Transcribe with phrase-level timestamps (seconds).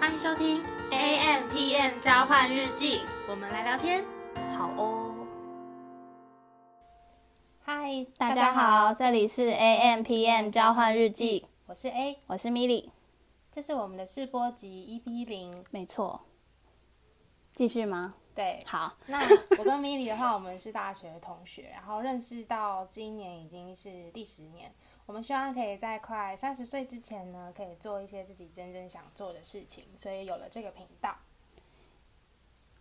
[0.00, 4.04] 欢迎收听 A M P M 交换日记，我们来聊天。
[4.56, 5.12] 好哦。
[7.64, 12.92] 嗨，大家好，这里是 A M P M 交换日记，我是 A，我是米莉，
[13.50, 15.64] 这是我们的试播集 EP 零。
[15.72, 16.20] 没错。
[17.56, 18.14] 继续吗？
[18.36, 18.96] 对，好。
[19.06, 19.18] 那
[19.58, 24.72] 我跟米莉的话，我们是大学同学，然后认识到今年已经是第十年。
[25.08, 31.16] 我们希望可以在快三十岁之前呢，可以做一些自己真正想做的事情，所以有了这个频道。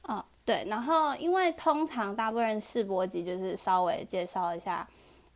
[0.03, 4.85] 哦，对，然后因为通常大部分人试播集就是稍微介绍一下，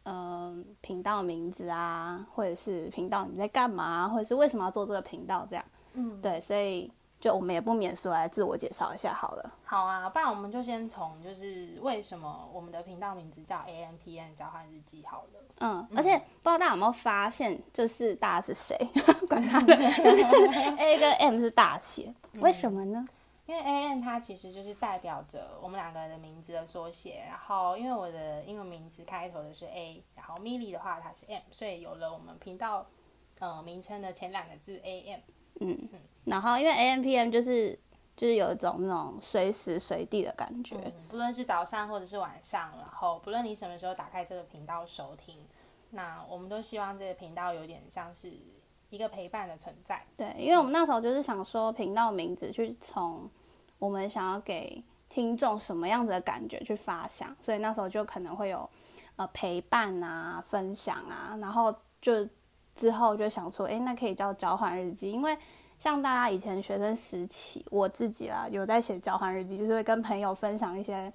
[0.03, 5.63] 嗯，频道名字啊，或者是频道你在干嘛，或者是为什么要做这个频道这样。
[5.93, 6.91] 嗯，对，所以。
[7.21, 9.53] 就我们也不免俗来自我介绍一下好了。
[9.63, 15.39] 好啊，不然我们就先从就是为什么我们的频道名字叫 A M P N 交换日记好了。
[15.59, 18.75] 嗯，而且不知道大家有没有发现，就是大家是谁，
[19.29, 20.23] 管他的， 就是
[20.77, 23.07] A 跟 M 是大写，为什么呢？
[23.45, 32.87] 因为 A M 它其实就是代表着我们两个人的名字的缩写，然后因为我的英文名字开头的是 A，然后 Milly 的话它是 M，所以有了我们频道
[33.39, 35.19] 呃名称的前两个字 A M。
[35.59, 35.99] 嗯嗯。
[36.25, 37.77] 然后，因为 A M P M 就是
[38.15, 40.75] 就是有一种那种随时随地的感觉，
[41.09, 45.39] 不论是早上或者是晚上，然后不论你什么时候打开这个频道收听，
[45.89, 48.31] 那我们都希望这个频道有点像是
[48.91, 50.03] 一个陪伴的存在。
[50.15, 53.27] 对，因为我们那时候就是想说频道名字去从
[53.79, 58.69] 我们想要给听众什么样子的感觉去发想，所以那时候就可能会有
[59.15, 62.27] 呃陪伴啊、分享啊，然后就
[62.75, 65.35] 之后就想说，哎，那可以叫交换日记，因为。
[65.81, 71.11] 像大家以前学生时期，我自己啦有在写交换日记，就是会跟朋友分享一些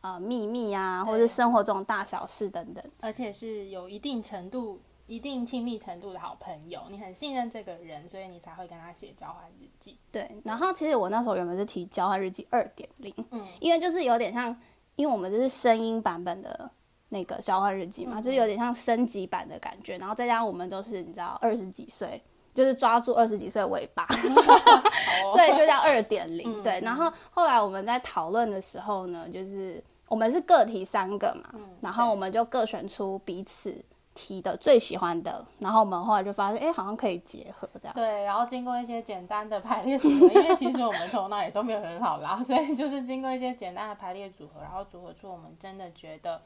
[0.00, 9.98] 呃秘密啊，或者生活中大小事等等，而且是有一定程度、一定亲密程度的好朋友，你很信任这个人，所以你才会跟他写交换日记。
[10.10, 14.48] 对，然后其实我那时候原本是提交换日记二点零，嗯，因为就是有点像，
[14.94, 16.70] 因为我们这是声音版本的
[17.10, 22.18] 那个交换日记嘛，就是有点像升级版的感觉，然后再加上我们都是你知道二十几岁。
[22.56, 24.06] 就是抓住二十几岁尾巴，
[25.36, 26.62] 所以就叫二点零。
[26.62, 33.84] 对，然后后来我们在讨论的时候呢，就是我们是各提三个嘛，然后我们就各选出彼此
[34.14, 37.94] 提的最喜欢的，然后我们后来就发现，哎，好像可以结合这样。
[37.94, 46.40] 对，然后经过一些简单的排列组合，因为其实我们头脑也都没有很好啦， 所以就是经过一些简单的排列组合，然后组合出我们真的觉得。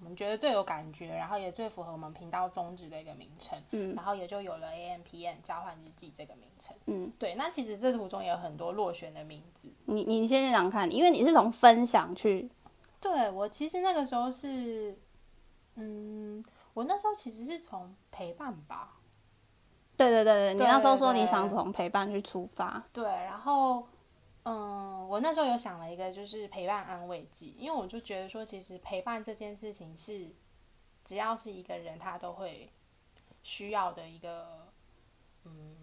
[0.00, 7.34] 我们觉得最有感觉，然后也最符合我们频道宗旨的一个名称，嗯，然后也就有了 A M P N 交换日记这个名称，嗯，对。
[7.34, 9.68] 那其实这途中也有很多落选的名字。
[9.86, 12.48] 你你先想看，因为你是从分享去，
[13.00, 14.96] 对我其实那个时候是，
[15.74, 16.44] 嗯，
[16.74, 18.98] 我那时候其实是从陪伴吧。
[19.96, 23.86] 对对对对，你那时候说你想从陪伴去出发，对，然后。
[24.48, 30.30] 嗯，我那时候有想了一个，就是陪伴安慰剂，因为我就觉得说，其实陪伴这件事情是，
[31.04, 32.72] 只要是一个人，他都会
[33.42, 34.68] 需要的一个，
[35.44, 35.76] 嗯，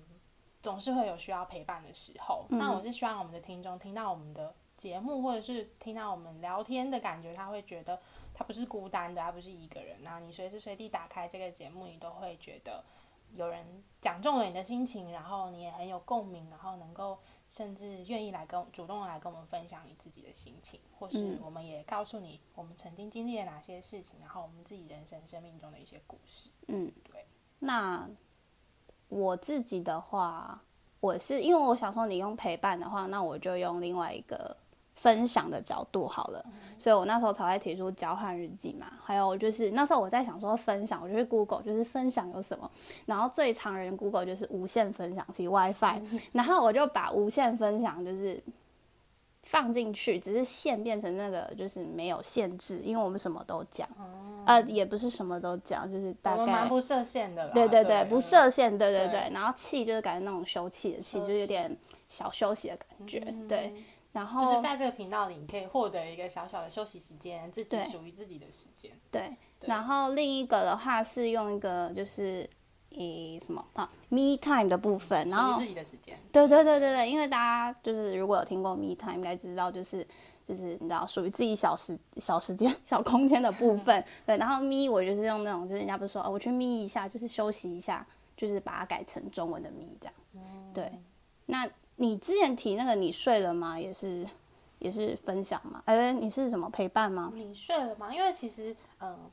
[0.63, 2.47] 总是会有需要陪伴的时候。
[2.49, 8.01] 那我是希望我们的听众听到我们的节目，或者是听到我们聊天的感觉，他会觉得
[8.33, 10.01] 他不是孤单的，他不是一个人。
[10.01, 12.83] 然后你随时随地打开这个节目，你都会觉得
[13.31, 17.19] 有人讲中了你的心情，然后你也很有共鸣，然后能够。
[17.55, 26.49] 甚至愿意来跟主动来跟我们分享你自己的心情，或是我们也告诉你我们曾经经历了哪些事情，然后我们自己人生生命中的一些故事。
[26.67, 27.25] 嗯，对。
[27.59, 28.09] 那
[29.07, 30.61] 我自己的话，
[30.99, 34.57] 我是因为我想说你用陪伴的话，那我就用另外一个。
[34.95, 36.43] 分享的角度好了，
[36.79, 38.87] 所以我那时候才会提出交换日记嘛。
[39.03, 42.69] 还有就是那时候我在想说分享，我就去 Google 就是分享有什么，
[43.05, 46.01] 然后最常人 Google 就是无线分享器 WiFi，
[46.31, 48.41] 然后我就把无线分享就是
[49.43, 53.87] 放进去，只是线变成那个就是没有限制，因为我们什么都讲，
[54.45, 59.29] 呃，也不是什么都讲，就是大概蛮不设限的，对对对，不设限，对对对。
[59.33, 61.77] 然后气就是感觉那种休憩的气，就有点
[62.07, 63.73] 小休息的感觉，对。
[64.15, 68.89] 然后就是在这个频道里，你可以获得一个小小的休息时间，自己属于自己的时间。
[69.11, 69.35] 对，
[69.65, 72.49] 然后另一个的话是用一个就是
[72.91, 76.17] 诶什么啊，me time 的部分，然后自己的时间。
[76.31, 80.07] 对对对对对，因为大家就是如果有听过 me time，应该知道就是
[80.47, 84.01] 就是你知道属于自己小时小时间小空间的部 分。
[84.25, 88.07] 对，然后 me 我就是用那种就是人家不是说哦我去 me 一下，就是休息一下，
[88.37, 90.13] 就是把它改成中文的 me 这样。
[90.73, 90.89] 对，
[91.47, 91.69] 那。
[91.95, 93.79] 你之前提那个你睡了吗？
[93.79, 94.25] 也是，
[94.79, 95.81] 也是分享嘛？
[95.85, 97.31] 哎，你是什么陪伴吗？
[97.33, 98.13] 你睡了吗？
[98.13, 99.29] 因为其实，嗯，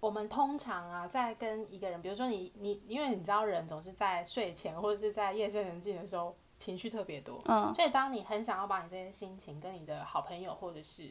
[0.00, 6.36] 我们通常啊，在跟一个人，比如说你，你，因为你知道人总是在睡前或者是在夜深人静的时候。
[6.58, 11.02] 情绪特别多，嗯所以当你很想要把你这些心情跟你的好朋友或者是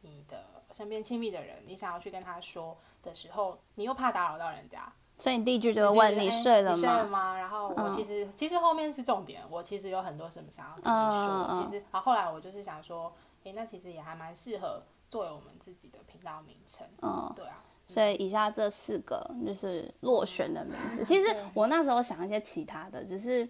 [0.00, 0.42] 你的
[0.72, 4.90] 身边亲密的人，你想要去跟他说的时候，你又怕打扰到人家，
[5.20, 7.36] 所以你第一句就会问你你睡了你睡了吗？
[7.38, 11.62] 然后我嗯其实、其实后面是重点，我其实有很多什么想要跟你说。
[11.62, 13.12] 其实，然后后来我就是想说，
[13.44, 16.86] 诶，那其实也还蛮适合作为我们自己的频道名称。
[17.02, 21.04] 嗯，对啊，所以以下这四个就是落选的名字。
[21.04, 23.46] 其实我那时候想一些其他的，只是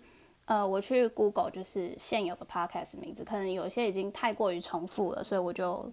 [0.46, 5.88] 呃，我去 Google 就是现有的 podcast 名字，可能有一些已经太过于重复了，所以我就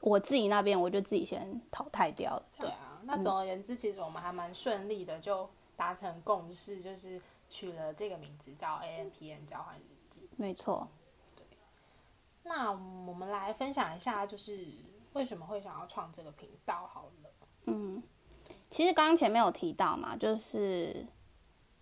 [0.00, 2.42] 我自己那边我就自己先淘汰掉了。
[2.58, 2.89] 对啊。
[3.10, 10.28] 那总而言之，其实我们还蛮顺利的，就达成共识，就是取了这个名字叫 A N P N 交换日记。
[10.36, 10.88] 没错。
[12.42, 14.66] 那我们来分享一下，就是
[15.12, 17.30] 为什么会想要创这个频道好了。
[17.66, 18.02] 嗯
[18.70, 21.04] 其实刚刚前面有提到嘛，就是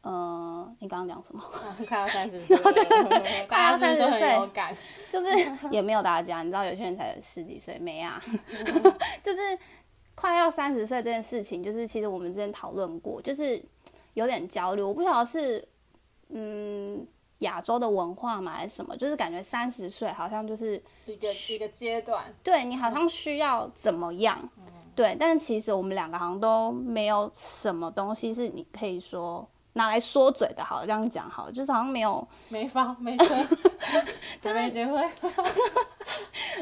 [0.00, 1.42] 呃，你刚刚讲什么？
[1.78, 2.62] 嗯 快要三十岁了，
[3.46, 4.74] 大家是不是都很有感？
[5.10, 5.28] 就是
[5.70, 8.20] 也没有大家，你知道有些人才十几岁没啊，
[9.22, 9.58] 就是
[10.20, 13.62] 快要三十岁这件事情，就是其实我们之前讨论过，就是
[14.14, 14.82] 有点焦虑。
[14.82, 15.66] 我不晓得是
[16.30, 17.06] 嗯
[17.38, 24.36] 亚洲的文化嘛，还是什么，就是感觉三十岁好像就是一个一个阶段，对你好像需要怎么样，
[24.96, 29.48] 对，但是其实我们两个好像都没有什么东西是你可以说。
[29.74, 33.36] 拿来说嘴的，好，这样讲好了，就是好像没有，没房没车，
[34.42, 35.08] 就没结婚，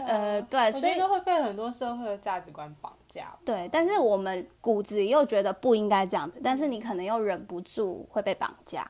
[0.05, 3.35] 呃，对，所以都会被很多社会的价值观绑架。
[3.45, 8.89] 对，但是我们骨子里又觉得不应该这样子，但是你可能又忍不住会被绑架，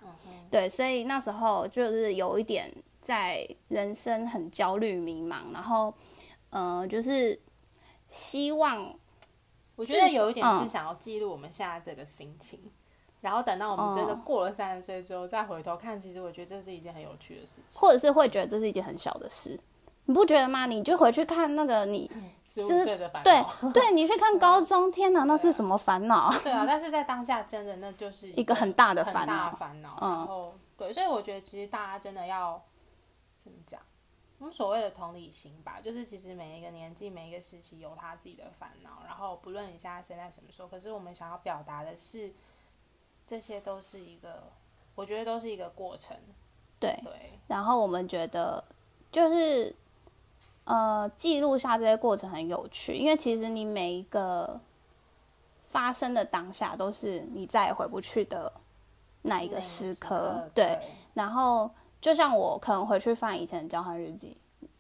[0.50, 2.72] 对，所以那时候就是有一点
[3.02, 5.92] 在人生很焦虑迷茫，然后，
[6.50, 7.38] 呃，就是
[8.08, 8.94] 希望，
[9.76, 12.58] 我觉得有一点是嗯想要记录我们现在这个心情，
[13.20, 17.80] 然后等到我们真的哦过了三十岁之后再回头看，其实我觉得这是一件很有趣的事情。
[17.80, 19.58] 或者是会觉得这是一件很小的事，
[20.06, 20.66] 你不觉得吗？
[20.66, 22.10] 你就回去看那个你，
[22.44, 26.32] 十五是岁的烦对恼， 对，你去看高中，天哪，那是什么烦恼？
[26.42, 29.98] 对啊，但是在当下真的那就是一个很大的烦恼烦恼。
[30.00, 32.62] 嗯然后对，所以我觉得其实大家真的要
[33.36, 33.80] 怎么讲？
[34.38, 42.32] 我们所谓的同理心吧，就是其实每一个年纪、每一个时期有他自己的烦恼，然后不论你现在生在什么时候，可是我们想要表达的是，
[43.26, 44.52] 这些都是一个，
[44.94, 46.14] 我觉得都是一个过程。
[46.78, 48.62] 对，对，然后我们觉得
[49.10, 49.74] 就是
[50.66, 54.60] 呃记录下这些过程很有趣，因为其实你每一个
[55.68, 58.52] 发生的当下都是你再也回不去的
[59.22, 60.66] 那一个时刻，对。
[60.66, 60.80] 对，
[61.14, 61.70] 然后
[62.00, 64.36] 就像我可能回去翻以前的交换日记，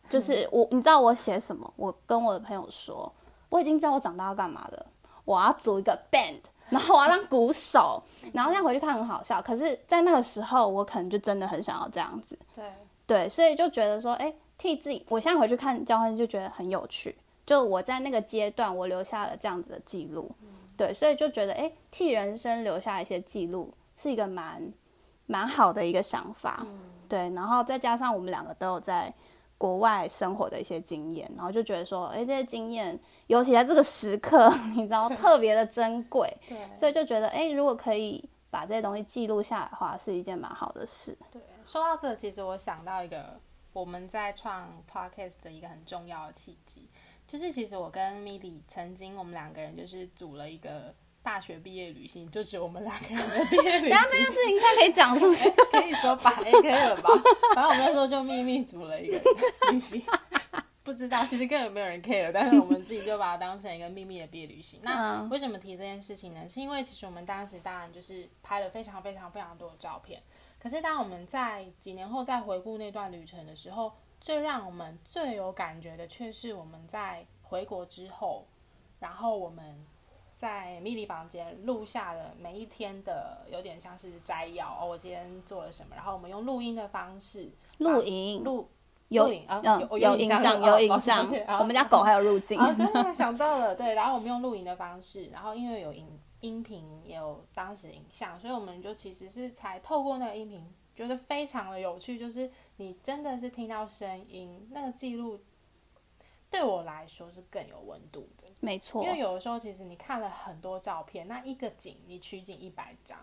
[0.08, 1.72] 就是我你知道我写什么？
[1.76, 3.12] 我跟我的朋友说，
[3.48, 4.86] 我已经知道我长大要干嘛了，
[5.24, 6.40] 我要组一个 band。
[6.68, 8.02] 然后我要当鼓手，
[8.34, 9.40] 然后这样回去看很好笑。
[9.40, 12.36] 可是，在那个时候，我可能就真的很想要这样子。
[12.56, 12.64] 对，
[13.06, 17.16] 对，所以就觉得说，哎，替自己，我现在回去看交换就觉得很有趣。
[17.44, 20.30] 就我在那个阶段，我留下了这样子的记录，
[20.76, 24.72] 对，所以就觉得，哎，替人生留下一些记录是一个蛮
[25.26, 26.66] 蛮好的一个想法，
[27.08, 27.30] 对。
[27.30, 29.14] 然后再加上我们两个都有在
[29.56, 32.98] 国外生活的一些经验，然后就觉得说，哎，这些经验，
[33.28, 41.16] 尤其在这个时刻， 你知道特别的珍贵， 对，所以就觉得，哎，如果可以把这些东西记录下来的话，是一件蛮好的事。
[41.30, 43.38] 对，说到这，其实我想到一个
[43.76, 46.88] 我们在创 podcast 的一个很重要的契机，
[47.28, 53.88] 就是其实我跟 Milly 曾经我们两个人就是组了一个大学毕业旅行，就只有我们两个人的毕业旅行。
[53.92, 55.50] 然后这件行，事情现在可以讲是不是？
[55.70, 57.10] 可以说吧，也可以了吧？
[57.54, 59.20] 反正我们那时候就秘密组了一个
[59.70, 60.02] 旅行。
[60.82, 64.80] 不知道，其实根本没有人 care，但是我们自己就把它当成一个秘密的毕业旅行。
[64.82, 66.48] 那嗯为什么提这件事情呢？
[66.48, 70.22] 是因为其实我们当时当然就是拍了非常非常非常多的照片，
[70.66, 78.44] 可是当我们在几年后再回顾那段旅程的时候，最让我们最有感觉的，却是我们在回国之后，
[78.98, 79.86] 然后我们
[80.34, 88.68] 在米莉房间录下了每一天的，有点像是摘要哦，我今天做了什么，然后我们用录音的方式录音录
[89.06, 91.24] 有影啊嗯有有影像有影像
[91.60, 92.58] 我们家狗还有入境。
[92.58, 105.40] 啊，对，想到了，对，然后我们用录影的方式，然后因为有影音频，也有当时影像，所以我们就其实是才透过那个音频，觉得非常的有趣，就是你真的是听到声音，那个记录
[106.50, 113.18] 对我来说是更有温度的，没错因，为有的时候其实你看了很多照片，那一个景你取景一百张。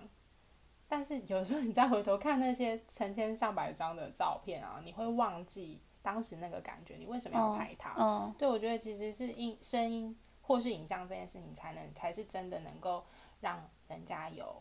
[0.85, 7.95] 但是有时候你再回头看那些成千上百张的照片啊，你会忘记当时那个感觉，你为什么要拍它？
[7.97, 13.03] 嗯，对，我觉得其实是音声音或是影像这件事情，才能才是真的能够
[13.39, 14.53] 让人家有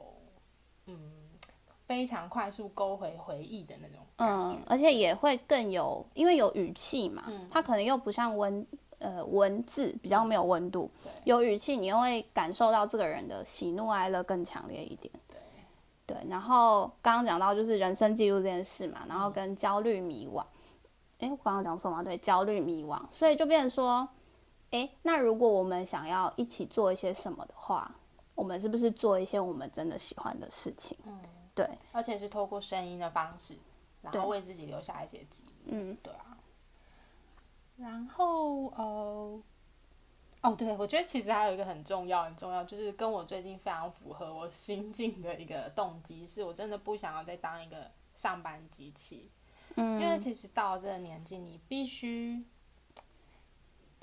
[0.86, 0.96] 嗯
[1.84, 3.98] 非常快速勾回回忆的那种。
[4.16, 8.66] 嗯，而且也会更有，因为有语气嘛，它可能又不像文
[8.98, 10.88] 呃文字比较没有温度，
[11.24, 15.12] 有语气你又会感受到这个人的喜怒哀乐更强烈一点。
[15.28, 15.38] 对，
[16.06, 20.44] 对，然后刚刚讲到就是人生记录这件事嘛，然后跟焦虑迷惘，
[21.18, 22.02] 诶，我刚刚讲错吗？
[22.02, 24.08] 对，焦虑迷惘，所以就变成说，
[24.72, 27.94] 诶，那如果我们想要一起做一些什么的话，
[28.34, 30.96] 我们是不是做一些我们真的喜欢的事情？
[31.04, 31.20] 嗯，
[31.54, 33.56] 对，而且是透过声音的方式，
[34.02, 35.70] 然后为自己留下一些记忆。
[35.70, 36.36] 嗯，对啊。
[37.76, 39.42] 然后呃，
[40.42, 49.30] 哦，对，我觉得其实还有一个很重要、很重要，就是跟我最近非常符合我 心境的一个动机，是我真的不想要再当一个上班机器。
[49.76, 52.44] 嗯，因为其实到了这个年纪，你必须，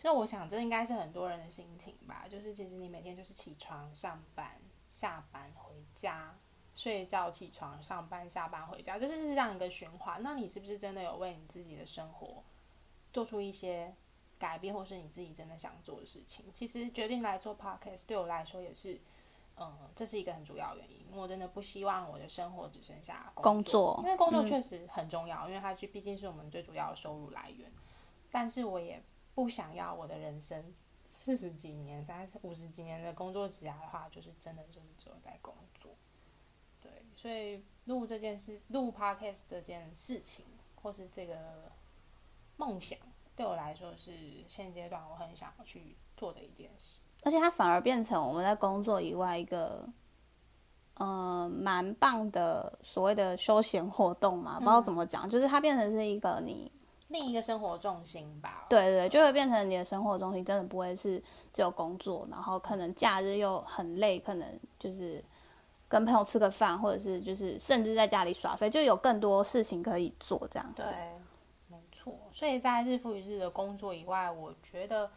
[0.02, 6.36] 就我想这应该是很多人的心情吧，就是其实你每天就是起床上班、下班回家、
[6.74, 10.24] 睡觉、起床上班、下班回家，就是是这样一个循环。
[10.24, 12.44] 那你是不是真的有为你自己的生活
[13.12, 13.94] 做出一些
[14.38, 16.46] 改变，或是你自己真的想做的事情？
[16.54, 19.00] 其实决定来做 podcast 对我来说也是。
[19.62, 21.06] 嗯，这是一个很主要原因。
[21.12, 27.70] 我真的不希望我的生活只剩下工作，作因为工作确实很重要，因为它就毕竟是我们最主要的收入来源。
[28.32, 29.04] 但是我也
[29.40, 30.62] 不想要我的人生
[31.10, 35.92] 四十几年、三十五十几年的工作职涯的话，就是真的就是只有在工作。
[36.82, 40.44] 对，所以录这件事、录 podcast 这件事情，
[40.76, 41.72] 或是这个
[42.58, 43.00] 梦想，
[43.34, 44.12] 对我来说是
[44.46, 47.00] 现阶段我很想要去做的一件事。
[47.24, 49.88] 而且它反而变成我们在工作以外一个，
[50.96, 56.70] 呃，蛮棒的所谓的休闲活动嘛，不知道怎么讲，就是它变成是一个你
[57.10, 58.66] 另一个生活重心吧。
[58.70, 61.22] 对对，就会变成你的生活重心，真的不会是
[61.54, 64.48] 只有工作，然后可能假日又很累，可能
[64.80, 65.24] 就是
[65.88, 70.84] 跟朋友吃个饭，或者是就是甚至在家里耍废，就有更多事情可以做这样子。
[70.84, 70.94] 对，
[71.68, 72.16] 没错。
[72.32, 75.10] 所以在日复一日的工作以外，我觉得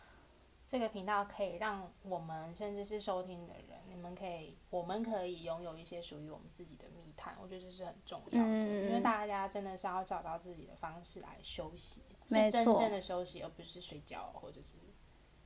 [0.72, 7.36] 这个频道可以让我们，甚至是收听的人，你们可以，我们可以拥有一些属于我们自己的密探。
[7.42, 14.78] 我觉得这是很重要的，嗯因为大家真的是要找到自己的方式来休息，是真正的休息，而不是睡觉或者是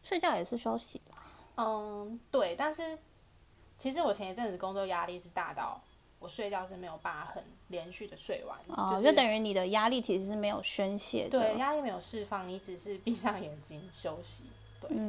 [0.05, 1.25] 睡觉也是休息啦。
[1.57, 2.55] 嗯，对。
[2.55, 2.97] 但是
[3.77, 5.83] 其实我前一阵子工作压力是大到
[6.21, 11.41] 我睡觉是没有办法很连续的睡完，哦，就是就等于你的压力其实是没有宣泄的。
[11.41, 14.45] 对，压力没有释放，你只是闭上眼睛休息。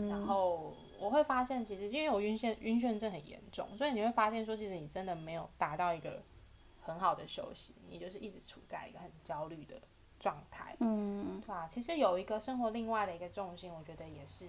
[0.10, 6.22] 然后我会发现，其实因为我晕眩晕眩症很严重，所以你会发现说，其实你真的没有达到一个
[6.81, 9.79] 很好的休息，你就是一直处在一个很焦虑的
[10.19, 11.67] 状态，嗯对吧？
[11.69, 14.46] 其实有一个生活另外的一个重心，我觉得也是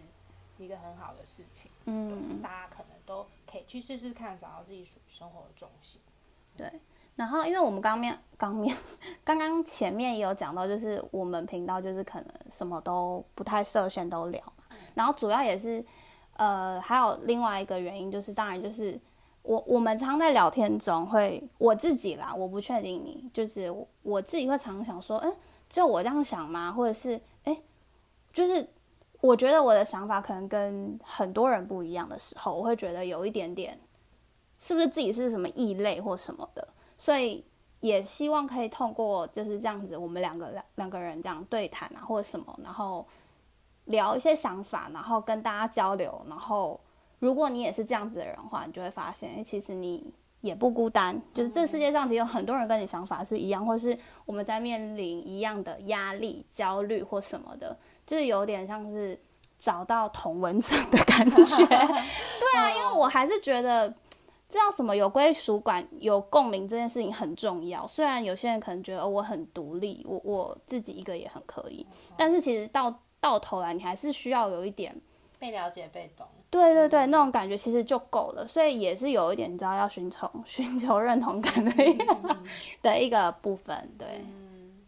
[0.56, 1.70] 一个很好的事情。
[1.84, 6.00] 嗯，大家可能都可以去试试看，找到自己属于生活的重心。
[6.56, 6.68] 对
[7.14, 8.76] 然后，因为我们刚面刚面
[9.24, 14.57] 刚刚前面也有讲到，就是我们频道就是可能什么都不太设限都聊嘛。
[14.94, 15.84] 然后主要也是，
[16.34, 18.98] 呃，还有另外一个原因就是，当然就是
[19.42, 25.34] 我我们常在聊天中会我自己啦，我不确定你，就是我自己会常想说，嗯，
[25.68, 26.72] 只有我这样想吗？
[26.72, 27.56] 或者是哎，
[28.32, 28.66] 就是
[29.20, 33.78] 我觉得我的想法可能跟很多人不一样的时候，我会觉得有一点点，
[34.58, 36.68] 是不是自己是什么异类或什么的？
[36.96, 37.44] 所以
[37.80, 43.06] 也希望可以透过就是这样子，我们两个两两个人这样对谈啊，或者什么，然后
[43.88, 46.24] 聊一些想法，然后跟大家交流。
[46.28, 46.80] 然后
[47.18, 57.76] 如果你也是这样子的人的话，你就会发现，哎，其实你也不孤单，就是这世界上其实有很多人跟你想法是一样，或是我们在面临一样的压力、焦虑或什么的，
[58.06, 59.20] 就是有点像是
[59.58, 61.66] 找到同文层的感觉。
[61.66, 63.92] 对啊，因为我还是觉得。
[64.50, 67.86] 知道什么有归属感、有共鸣这件事情很重要。
[67.86, 74.94] 虽然有些人可能觉得、哦、我很独立，我我自己一个也很可以，但是其实到到头来，你还是需要有一点
[75.38, 76.26] 被了解、被懂。
[76.50, 78.46] 对对对，那种感觉其实就够了。
[78.46, 82.16] 所以也是有一点，你知道要寻求 寻求认同感的一个、
[82.82, 83.90] 的一个部分。
[83.98, 84.80] 对，嗯，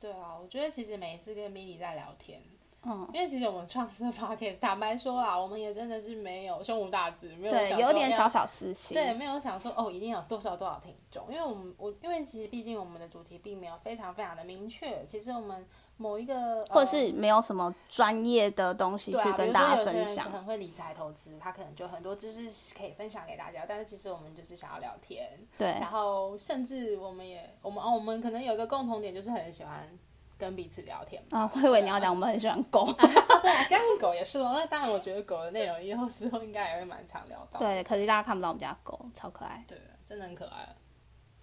[0.00, 2.42] 对啊，我觉得其实每一次跟 Milly 在聊天。
[2.86, 8.94] 嗯，因为其实我们创设 podcast，坦白说啦，我们也真的是没有胸无大志，没有对，有点小小私心。
[8.94, 15.64] 对，没有想说哦，一定有多少多少听众，因为我们我因为其实毕竟我们的主题并没有非常非常的明确，其实我们
[15.96, 20.30] 某一个或者是没有什么专业的东西去跟大家分享。
[20.30, 29.88] 很会理财投资，他可能就很多知识可以分享给大家，但是其实我们就是想要聊天，对然后甚至我们也我们哦，我们可能有一个共同点，就是很喜欢
[30.36, 31.22] 跟彼此聊天。
[31.30, 32.80] 啊，我以为你要讲我们很喜欢狗。
[32.80, 32.94] 哦，
[33.40, 34.52] 对啊，跟狗也是哦。
[34.52, 37.60] 那当然，我觉得狗的内容以后之后应该也会蛮常聊到。
[37.60, 39.64] 对，可是大家看不到我们家狗，超可爱。
[39.68, 40.74] 对，真的很可爱。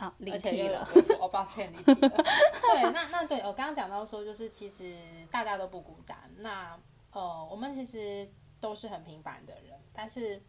[0.02, 1.18] 啊，离而且又有题了。
[1.20, 2.10] 我哦，抱歉，离题了。
[2.62, 4.98] 对，那那对我刚刚讲到说，就是其实
[5.30, 6.18] 大家都不孤单。
[6.38, 6.80] 那
[7.12, 8.28] 呃，我们其实
[8.60, 10.42] 都是很平凡的人，但是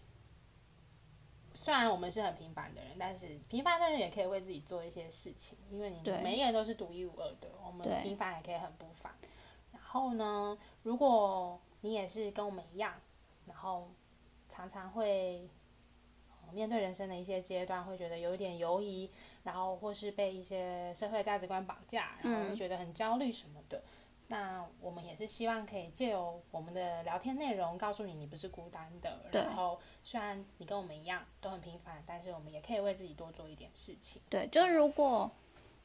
[1.52, 9.12] 虽然我们是很平凡的人，但是平凡的人也可以为自己做一些事情，因为你每一个人都是独一无二的，我们平凡也可以很不凡。
[9.70, 12.94] 然后呢，如果你也是跟我们一样，
[13.44, 13.90] 然后
[14.48, 15.61] 常常会呃
[16.52, 19.10] 面对人生的一些阶段，会觉得有一点犹疑，
[19.42, 23.82] 然后或是被一些社会价值观绑架，然后会觉得很焦虑什么的。
[24.28, 29.18] 那我们也是希望可以借由我们的聊天内容，告诉你你不是孤单的。
[29.30, 34.22] 对然后虽然你跟我们一样都很平凡，但是我们也可以为自己多做一点事情。
[34.30, 35.30] 对，就是如果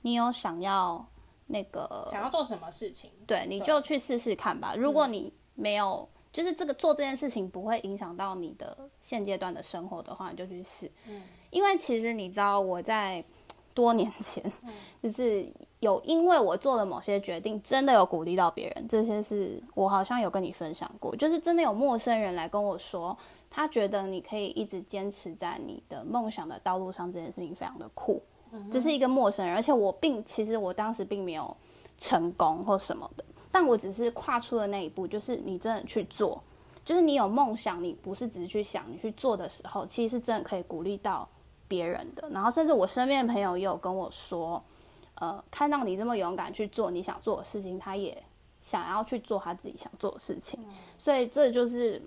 [0.01, 1.05] 你有想要
[1.47, 4.75] 那个，想要做什么事情，对，你就去试试看吧。
[4.77, 6.07] 如果你没有，
[6.37, 10.85] 就是这个做这件事情不会影响到你的现阶段的生活的话，你就去试。
[11.07, 13.23] 嗯，因为其实你知道我在
[13.73, 18.87] 多年前，嗯 就是有因为我做了某些决定，真的有鼓励到别人。
[18.87, 23.17] 这些是我好像有跟你分享过，就是真的有陌生人来跟我说，
[23.49, 28.21] 他觉得你可以一直坚持在你的梦想的道路上，这件事情非常的酷。
[28.71, 31.57] 这是一个陌生人，而且我并其实我当时并没有
[31.97, 36.41] 成功或什么的，但我只是跨出了那一步，就是你真的去做，
[36.85, 41.27] 就是你有梦想，你不是只是去想，你去做的时候，其实是真的可以鼓励到
[41.67, 42.29] 别人的。
[42.29, 44.61] 然后甚至我身边的朋友也有跟我说，
[45.15, 48.21] 呃，看到你这么勇敢去做你想做的事情，他也
[48.61, 50.59] 想要去做他自己想做的事情，
[50.97, 52.01] 所以这就是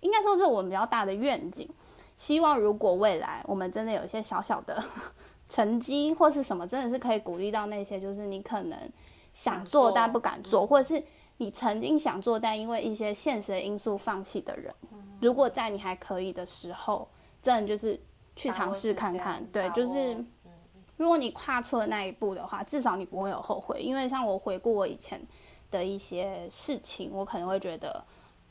[0.00, 1.68] 应该说是我们比较大的愿景。
[2.16, 4.82] 希望如果未来我们真的有一些小小的
[5.48, 8.78] 成绩或是什么，真的是可以鼓励到那些就是你可能
[9.32, 11.02] 想做但不敢做，或者是
[11.38, 14.74] 你曾经想做但因为一些现实的因素放弃的人。
[15.20, 17.08] 如果在你还可以的时候，
[17.42, 17.98] 真的就是
[18.36, 20.16] 去尝试看看，对，就是
[20.96, 23.80] 如果你跨出了那一步的话，至少你不会有后悔。
[23.80, 25.20] 因为像我回顾我以前
[25.70, 28.04] 的一些事情，我可能会觉得，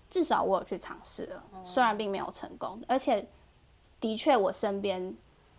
[0.09, 3.27] 至少我有去尝试了，虽然并没有成功，而且
[3.99, 5.13] 的确我身边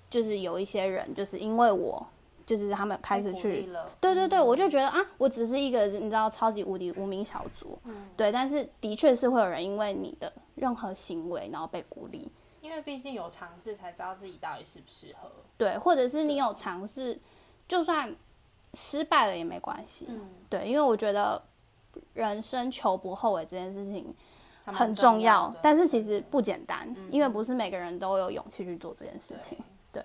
[0.09, 2.05] 就是有一些人，就是因为我，
[2.51, 3.69] 就是他们开始去
[4.01, 7.79] 对对对，我就觉得啊，我只是一个你知道超级无敌无名小卒，
[8.17, 12.29] 对，但是的确是会有人因为你的任何行为，然后被孤立，
[12.61, 15.31] 因为毕竟有尝试才知道自己到底适不适合。
[15.57, 17.17] 对，或者是你有尝试，
[17.69, 18.13] 就算
[18.75, 21.41] 失败了也没关系，嗯，对，因为我觉得
[22.15, 24.13] 人生求不后悔这件事情
[24.65, 27.09] 很重重要，但是其实不简单，嗯。
[27.13, 29.57] 因为不是每个人都有勇气去做这件事情，
[29.93, 30.03] 对，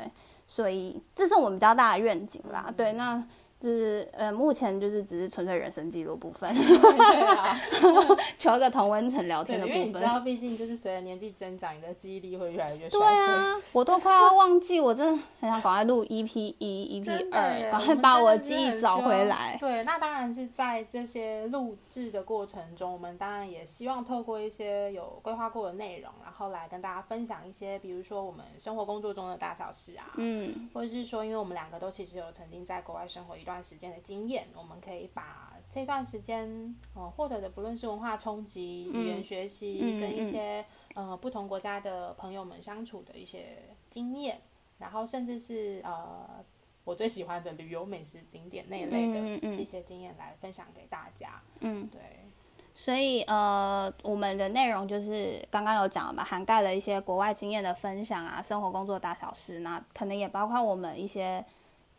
[0.48, 3.24] 所以这是我们比较大的愿景啦，对，那。
[3.60, 7.58] 就是呃，目前就是只是纯粹人生记录部分，对啊，
[8.38, 9.80] 求一个同温层聊，天的部分。
[9.82, 13.08] 因为你知道，毕竟就是随着年纪增长，你的记忆力会越来越衰对。
[13.08, 19.58] 啊，我都快要忘记，我真的很想赶快录 EP 一、真 EP 二，赶快把我记忆找回来。
[19.60, 44.42] 对，那当然是在这些录制的过程中，我们当然也希望透过一些有规划过的内容，然后来跟大家分享一些，比如说我们生活工作中的大小事啊，嗯，或者是说，因为我们两个都其实有曾经在国外生活一段时间的经验，我们可以把这段时间呃获得的，不论是文化冲击、语言学习，嗯跟一些呃不同国家的朋友们相处的一些经验，
[44.80, 46.44] 然后甚至是呃
[46.84, 51.42] 我最喜欢的旅游美食景点那一类的一些经验来分享给大家。
[51.62, 52.00] 嗯，对，
[52.76, 61.44] 所以呃，我们的内容就是刚刚有讲了嘛，涵盖了一些国外经验的分享啊，生活工作大小事，那可能也包括我们一些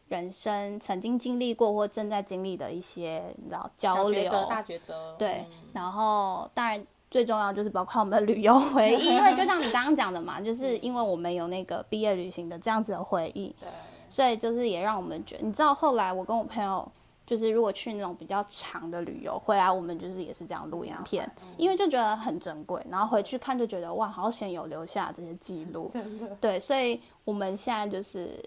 [0.08, 13.68] 人生曾经经历过或正在经历的一些你知道交流，大抉择，对嗯，然后当然最重要就是包括我们的旅游回忆，因为就像你刚刚讲的嘛， 就是因为我们有那个毕业旅行的这样子的回忆，对，
[14.08, 16.86] 所以就是也让我们觉得，你知道后来我跟我朋友。
[17.26, 25.90] 就是如果去那种比较长的旅游，回来我们就是也是这样录影片，因为就觉得很珍贵，然后回去看就觉得哇，好险有留下这些记录。
[25.92, 28.38] 真的，对，所以我们现在就是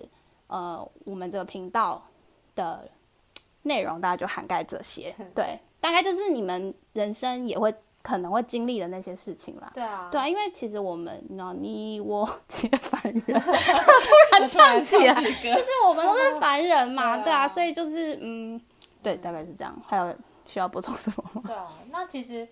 [0.50, 2.06] 呃，我们这个频道
[2.56, 2.88] 的
[3.64, 9.72] 内容大概就涵盖这些，对，大概就是你们人生也会可能会经历的那些事情啦。
[9.74, 18.60] 对啊，对啊，因为其实我们，你知道，你我皆凡人， 突然唱起来，就是我们都是凡人嘛，对啊，所以就是嗯，
[19.04, 19.80] 对，大概是这样。
[19.86, 20.16] 还有
[20.48, 21.44] 需要补充什么吗？
[21.46, 22.48] 对啊，那其实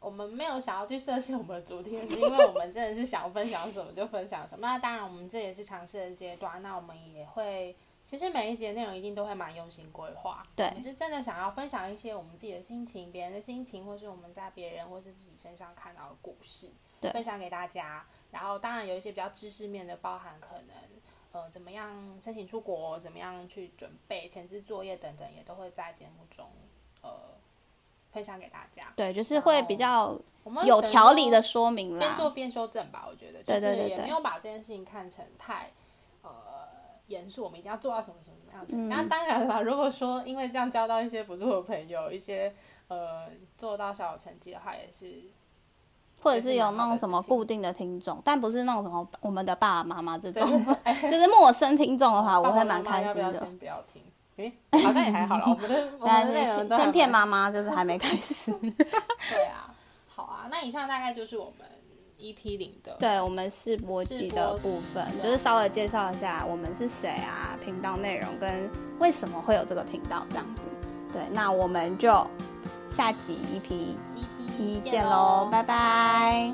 [0.00, 4.66] 我们没有想要去设限我们的主题，是因为我们真的是想分享什么就分享什么。
[4.66, 10.42] 那当然，我们这也是尝试的阶段，那我们也会，其实每一节内容一定都会蛮用心规划。
[10.56, 16.70] 对我们是真的想要分享一些我们自己的心情、别人的心情，或是我们在别人或是自己身上看到的故事，
[17.12, 18.06] 分享给大家。
[18.30, 20.76] 然后当然有一些比较知识面的，包含可能
[21.32, 26.46] 呃怎么样申请出国，怎么样去准备前置作业等等，也都会在节目中
[27.02, 27.10] 呃
[28.12, 28.84] 分享给大家。
[28.96, 31.98] 对，就是会比较我们有条理的说明啦。
[31.98, 35.72] 边做边修正吧，我觉得，就是对对对对也没有把这件事情看成太
[36.22, 36.30] 呃
[37.08, 38.90] 严肃，我们一定要做到什么什么什么样的成绩。
[38.90, 42.54] 嗯那、当然啦，如果说因为这样交到一些不错的朋友，一些
[42.88, 45.22] 呃做到小有成绩的话，也是
[46.22, 50.46] 或者是有那种什么固定的听众，但不是那种什么我们的爸爸妈妈这种，
[51.02, 53.46] 就是陌生听众的话， 我爸爸会蛮妈妈要不要开心的。
[53.46, 54.02] 先不要听？
[54.40, 58.52] 诶、好像也还好啦， 我们的我们的内容先骗妈妈，就是还没开始。
[58.52, 59.72] 对啊，
[60.06, 61.66] 好啊，那以上大概就是我们
[62.18, 70.66] EP 零的对我们试播集的部分，就是稍微介绍一下我们是谁啊，频道内容跟为什么会有这个频道这样子。
[71.12, 72.08] 对，那我们就
[72.90, 76.52] 下集 EP EP 一见喽，拜拜。